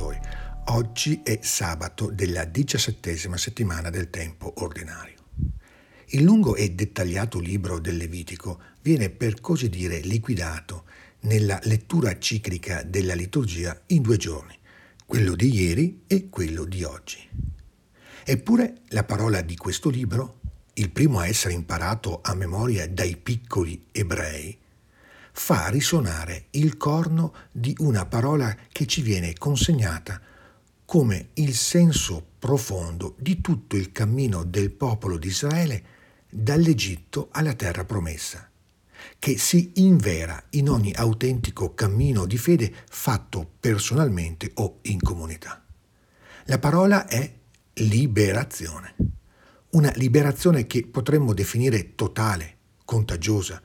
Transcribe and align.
ascoltatori. 0.00 0.18
Oggi 0.66 1.20
è 1.22 1.38
sabato 1.42 2.10
della 2.10 2.44
diciassettesima 2.44 3.36
settimana 3.36 3.90
del 3.90 4.08
tempo 4.08 4.52
ordinario. 4.58 5.18
Il 6.12 6.22
lungo 6.22 6.56
e 6.56 6.70
dettagliato 6.70 7.38
libro 7.38 7.78
del 7.78 7.96
Levitico 7.96 8.60
viene 8.82 9.10
per 9.10 9.40
così 9.40 9.68
dire 9.68 10.00
liquidato 10.00 10.84
nella 11.20 11.60
lettura 11.64 12.18
ciclica 12.18 12.82
della 12.82 13.14
liturgia 13.14 13.78
in 13.88 14.02
due 14.02 14.16
giorni, 14.16 14.56
quello 15.06 15.34
di 15.34 15.52
ieri 15.52 16.02
e 16.06 16.28
quello 16.28 16.64
di 16.64 16.82
oggi. 16.82 17.18
Eppure 18.24 18.82
la 18.88 19.04
parola 19.04 19.40
di 19.42 19.56
questo 19.56 19.88
libro, 19.88 20.38
il 20.74 20.90
primo 20.90 21.18
a 21.18 21.26
essere 21.26 21.54
imparato 21.54 22.20
a 22.22 22.34
memoria 22.34 22.88
dai 22.88 23.16
piccoli 23.16 23.86
ebrei, 23.92 24.56
fa 25.32 25.68
risuonare 25.68 26.46
il 26.50 26.76
corno 26.76 27.34
di 27.52 27.74
una 27.78 28.06
parola 28.06 28.56
che 28.70 28.86
ci 28.86 29.02
viene 29.02 29.34
consegnata 29.34 30.20
come 30.84 31.28
il 31.34 31.54
senso 31.54 32.26
profondo 32.38 33.14
di 33.18 33.40
tutto 33.40 33.76
il 33.76 33.92
cammino 33.92 34.42
del 34.42 34.72
popolo 34.72 35.18
di 35.18 35.28
Israele 35.28 35.84
dall'Egitto 36.28 37.28
alla 37.30 37.54
terra 37.54 37.84
promessa, 37.84 38.50
che 39.18 39.38
si 39.38 39.72
invera 39.76 40.42
in 40.50 40.68
ogni 40.68 40.92
autentico 40.92 41.74
cammino 41.74 42.26
di 42.26 42.38
fede 42.38 42.74
fatto 42.88 43.48
personalmente 43.60 44.50
o 44.54 44.78
in 44.82 45.00
comunità. 45.00 45.64
La 46.46 46.58
parola 46.58 47.06
è 47.06 47.34
liberazione, 47.74 48.94
una 49.70 49.92
liberazione 49.94 50.66
che 50.66 50.86
potremmo 50.86 51.34
definire 51.34 51.94
totale, 51.94 52.56
contagiosa, 52.84 53.62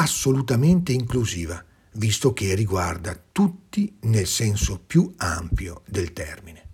assolutamente 0.00 0.92
inclusiva, 0.92 1.62
visto 1.92 2.32
che 2.32 2.54
riguarda 2.54 3.20
tutti 3.32 3.96
nel 4.02 4.26
senso 4.26 4.80
più 4.84 5.12
ampio 5.16 5.82
del 5.86 6.12
termine. 6.12 6.66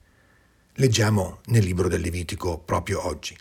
Leggiamo 0.74 1.40
nel 1.46 1.64
libro 1.64 1.88
del 1.88 2.02
Levitico 2.02 2.58
proprio 2.58 3.06
oggi. 3.06 3.36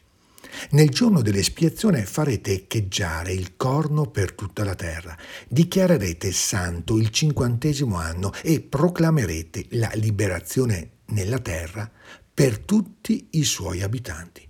Nel 0.71 0.89
giorno 0.89 1.21
dell'espiazione 1.21 2.05
farete 2.05 2.53
echeggiare 2.53 3.33
il 3.33 3.55
corno 3.57 4.05
per 4.05 4.33
tutta 4.33 4.63
la 4.63 4.75
terra, 4.75 5.17
dichiarerete 5.47 6.31
santo 6.31 6.97
il 6.97 7.09
cinquantesimo 7.09 7.97
anno 7.97 8.31
e 8.41 8.61
proclamerete 8.61 9.65
la 9.71 9.91
liberazione 9.95 10.91
nella 11.07 11.39
terra 11.39 11.91
per 12.33 12.59
tutti 12.59 13.27
i 13.31 13.43
suoi 13.43 13.81
abitanti. 13.81 14.47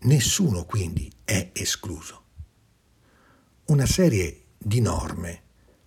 Nessuno 0.00 0.64
quindi 0.64 1.10
è 1.22 1.50
escluso. 1.52 2.20
Una 3.66 3.86
serie 3.86 4.41
di 4.62 4.80
norme 4.80 5.40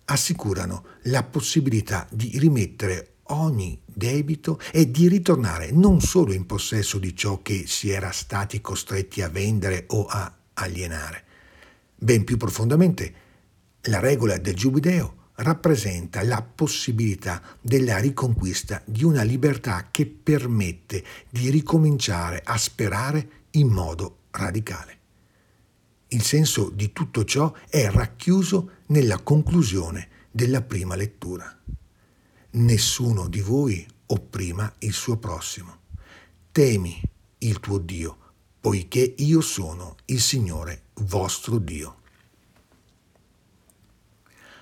assicurano 0.06 0.84
la 1.04 1.22
possibilità 1.24 2.06
di 2.10 2.38
rimettere 2.38 3.16
ogni 3.28 3.80
debito 3.84 4.60
e 4.72 4.90
di 4.90 5.08
ritornare 5.08 5.70
non 5.72 6.00
solo 6.00 6.32
in 6.32 6.46
possesso 6.46 6.98
di 6.98 7.14
ciò 7.16 7.42
che 7.42 7.64
si 7.66 7.90
era 7.90 8.12
stati 8.12 8.60
costretti 8.60 9.22
a 9.22 9.28
vendere 9.28 9.84
o 9.88 10.06
a 10.06 10.32
alienare. 10.54 11.24
Ben 11.96 12.24
più 12.24 12.36
profondamente, 12.36 13.14
la 13.82 13.98
regola 13.98 14.36
del 14.38 14.54
giubileo 14.54 15.14
rappresenta 15.36 16.22
la 16.22 16.42
possibilità 16.42 17.42
della 17.60 17.98
riconquista 17.98 18.80
di 18.84 19.04
una 19.04 19.22
libertà 19.22 19.88
che 19.90 20.06
permette 20.06 21.04
di 21.28 21.50
ricominciare 21.50 22.42
a 22.44 22.56
sperare 22.56 23.28
in 23.52 23.68
modo 23.68 24.18
radicale. 24.30 24.94
Il 26.08 26.22
senso 26.22 26.70
di 26.70 26.92
tutto 26.92 27.24
ciò 27.24 27.52
è 27.68 27.90
racchiuso 27.90 28.70
nella 28.86 29.18
conclusione 29.18 30.08
della 30.30 30.62
prima 30.62 30.94
lettura. 30.94 31.58
Nessuno 32.50 33.28
di 33.28 33.40
voi 33.40 33.86
opprima 34.06 34.72
il 34.80 34.92
suo 34.92 35.16
prossimo. 35.16 35.80
Temi 36.52 37.00
il 37.38 37.60
tuo 37.60 37.78
Dio, 37.78 38.16
poiché 38.60 39.14
io 39.18 39.40
sono 39.40 39.96
il 40.06 40.20
Signore 40.20 40.84
vostro 40.94 41.58
Dio. 41.58 42.00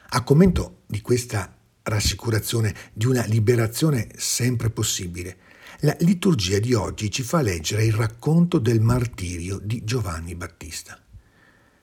A 0.08 0.22
commento 0.22 0.82
di 0.86 1.00
questa 1.00 1.56
rassicurazione 1.82 2.74
di 2.92 3.06
una 3.06 3.24
liberazione 3.26 4.08
sempre 4.16 4.70
possibile, 4.70 5.38
la 5.80 5.96
liturgia 6.00 6.58
di 6.58 6.72
oggi 6.72 7.10
ci 7.10 7.22
fa 7.22 7.42
leggere 7.42 7.84
il 7.84 7.92
racconto 7.92 8.58
del 8.58 8.80
martirio 8.80 9.58
di 9.58 9.84
Giovanni 9.84 10.34
Battista. 10.34 10.98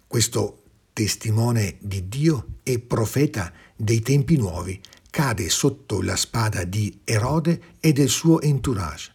Questo 0.08 0.64
testimone 0.94 1.78
di 1.80 2.08
Dio 2.08 2.56
e 2.64 2.80
profeta 2.80 3.52
dei 3.76 4.02
tempi 4.02 4.38
nuovi 4.38 4.80
cade 5.10 5.50
sotto 5.50 6.02
la 6.02 6.16
spada 6.16 6.64
di 6.64 7.02
Erode 7.04 7.76
e 7.80 7.92
del 7.92 8.10
suo 8.10 8.40
entourage, 8.40 9.14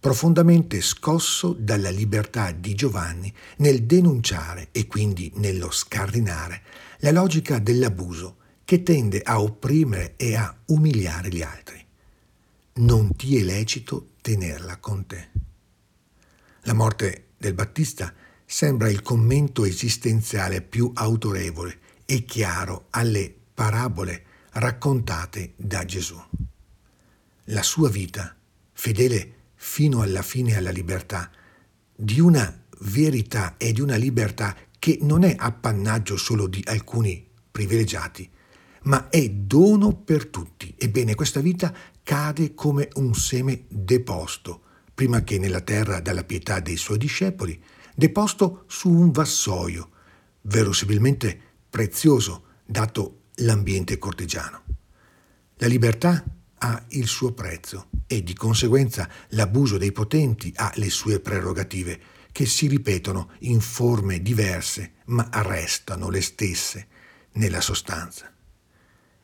profondamente 0.00 0.80
scosso 0.80 1.54
dalla 1.56 1.90
libertà 1.90 2.50
di 2.50 2.74
Giovanni 2.74 3.32
nel 3.58 3.84
denunciare 3.84 4.68
e 4.72 4.86
quindi 4.86 5.30
nello 5.36 5.70
scardinare 5.70 6.62
la 6.98 7.12
logica 7.12 7.58
dell'abuso 7.60 8.36
che 8.64 8.82
tende 8.82 9.22
a 9.22 9.40
opprimere 9.40 10.14
e 10.16 10.34
a 10.34 10.54
umiliare 10.66 11.28
gli 11.30 11.42
altri. 11.42 11.82
Non 12.74 13.14
ti 13.16 13.38
è 13.38 13.42
lecito 13.42 14.10
tenerla 14.20 14.76
con 14.78 15.06
te. 15.06 15.28
La 16.62 16.74
morte 16.74 17.28
del 17.38 17.54
Battista 17.54 18.12
sembra 18.50 18.88
il 18.88 19.02
commento 19.02 19.66
esistenziale 19.66 20.62
più 20.62 20.90
autorevole 20.94 21.80
e 22.06 22.24
chiaro 22.24 22.86
alle 22.90 23.32
parabole 23.52 24.24
raccontate 24.52 25.52
da 25.56 25.84
Gesù. 25.84 26.18
La 27.44 27.62
sua 27.62 27.90
vita, 27.90 28.34
fedele 28.72 29.34
fino 29.54 30.00
alla 30.00 30.22
fine 30.22 30.56
alla 30.56 30.70
libertà, 30.70 31.30
di 31.94 32.20
una 32.20 32.64
verità 32.80 33.58
e 33.58 33.72
di 33.72 33.82
una 33.82 33.96
libertà 33.96 34.56
che 34.78 34.96
non 35.02 35.24
è 35.24 35.34
appannaggio 35.36 36.16
solo 36.16 36.46
di 36.46 36.62
alcuni 36.68 37.28
privilegiati, 37.50 38.30
ma 38.84 39.10
è 39.10 39.28
dono 39.28 39.94
per 39.94 40.26
tutti. 40.26 40.74
Ebbene, 40.78 41.14
questa 41.14 41.40
vita 41.40 41.74
cade 42.02 42.54
come 42.54 42.88
un 42.94 43.14
seme 43.14 43.64
deposto, 43.68 44.62
prima 44.94 45.22
che 45.22 45.38
nella 45.38 45.60
terra 45.60 46.00
dalla 46.00 46.24
pietà 46.24 46.60
dei 46.60 46.78
suoi 46.78 46.96
discepoli, 46.96 47.62
deposto 47.98 48.62
su 48.68 48.90
un 48.90 49.10
vassoio, 49.10 49.90
verosimilmente 50.42 51.36
prezioso, 51.68 52.44
dato 52.64 53.22
l'ambiente 53.38 53.98
cortigiano. 53.98 54.62
La 55.56 55.66
libertà 55.66 56.24
ha 56.58 56.84
il 56.90 57.08
suo 57.08 57.32
prezzo 57.32 57.88
e 58.06 58.22
di 58.22 58.34
conseguenza 58.34 59.10
l'abuso 59.30 59.78
dei 59.78 59.90
potenti 59.90 60.52
ha 60.54 60.70
le 60.76 60.90
sue 60.90 61.18
prerogative, 61.18 62.00
che 62.30 62.46
si 62.46 62.68
ripetono 62.68 63.32
in 63.40 63.60
forme 63.60 64.22
diverse, 64.22 64.92
ma 65.06 65.28
restano 65.32 66.08
le 66.08 66.20
stesse 66.20 66.86
nella 67.32 67.60
sostanza. 67.60 68.32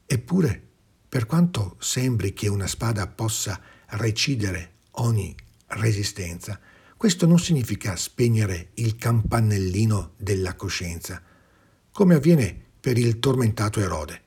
Eppure, 0.04 0.68
per 1.08 1.26
quanto 1.26 1.76
sembri 1.78 2.32
che 2.32 2.48
una 2.48 2.66
spada 2.66 3.06
possa 3.06 3.60
recidere 3.90 4.78
ogni 4.96 5.32
resistenza, 5.68 6.58
questo 7.04 7.26
non 7.26 7.38
significa 7.38 7.96
spegnere 7.96 8.70
il 8.76 8.96
campanellino 8.96 10.14
della 10.16 10.54
coscienza, 10.54 11.22
come 11.92 12.14
avviene 12.14 12.58
per 12.80 12.96
il 12.96 13.18
tormentato 13.18 13.78
Erode. 13.78 14.22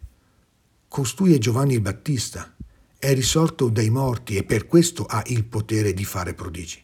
Costui 0.87 1.33
è 1.33 1.39
Giovanni 1.39 1.73
il 1.73 1.81
Battista, 1.81 2.55
è 2.99 3.15
risorto 3.15 3.69
dai 3.69 3.89
morti 3.89 4.35
e 4.35 4.43
per 4.43 4.67
questo 4.67 5.05
ha 5.05 5.23
il 5.25 5.45
potere 5.45 5.91
di 5.95 6.05
fare 6.05 6.35
prodigi. 6.35 6.79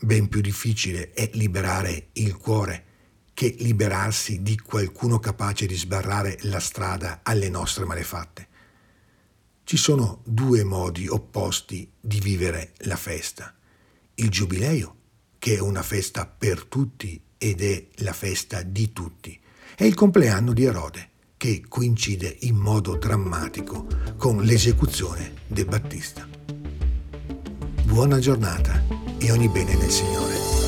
Ben 0.00 0.26
più 0.26 0.40
difficile 0.40 1.12
è 1.12 1.30
liberare 1.34 2.08
il 2.14 2.36
cuore 2.36 2.84
che 3.32 3.54
liberarsi 3.60 4.42
di 4.42 4.58
qualcuno 4.58 5.20
capace 5.20 5.66
di 5.66 5.76
sbarrare 5.76 6.36
la 6.42 6.58
strada 6.58 7.20
alle 7.22 7.48
nostre 7.48 7.84
malefatte. 7.84 8.48
Ci 9.62 9.76
sono 9.76 10.22
due 10.24 10.64
modi 10.64 11.06
opposti 11.06 11.88
di 12.00 12.18
vivere 12.18 12.72
la 12.78 12.96
festa 12.96 13.54
il 14.20 14.28
giubileo, 14.28 14.96
che 15.38 15.56
è 15.56 15.60
una 15.60 15.82
festa 15.82 16.26
per 16.26 16.64
tutti 16.64 17.20
ed 17.38 17.62
è 17.62 17.86
la 17.96 18.12
festa 18.12 18.62
di 18.62 18.92
tutti, 18.92 19.38
e 19.76 19.86
il 19.86 19.94
compleanno 19.94 20.52
di 20.52 20.64
Erode, 20.64 21.08
che 21.36 21.64
coincide 21.66 22.36
in 22.40 22.56
modo 22.56 22.96
drammatico 22.96 23.86
con 24.18 24.42
l'esecuzione 24.42 25.32
del 25.46 25.64
Battista. 25.64 26.28
Buona 27.84 28.18
giornata 28.18 28.82
e 29.18 29.32
ogni 29.32 29.48
bene 29.48 29.74
nel 29.74 29.90
Signore. 29.90 30.59